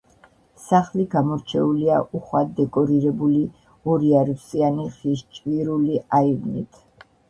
სახლი 0.61 1.05
გამორჩეულია 1.11 1.99
უხვად 2.21 2.51
დეკორირებული 2.61 3.45
ორიარუსიანი 3.97 4.91
ხის 4.99 5.27
ჭვირული 5.41 6.05
აივნით. 6.23 6.87